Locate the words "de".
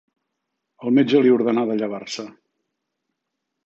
1.73-1.79